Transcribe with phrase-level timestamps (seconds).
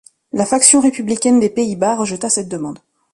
[0.33, 2.79] La faction républicaine des Pays-Bas rejeta cette demande.